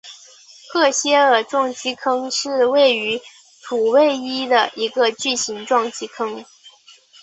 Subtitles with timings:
[0.73, 3.21] 赫歇尔撞击坑是位于
[3.63, 6.43] 土卫一的一个巨型撞击坑。